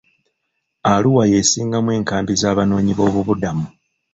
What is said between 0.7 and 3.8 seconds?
Arua y'esingamu enkambi z'abanoonyiboobubudamu.